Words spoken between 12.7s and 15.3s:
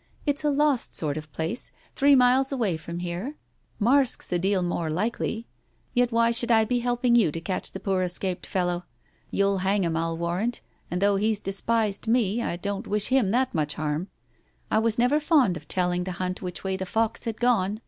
wish him that much harm. I was never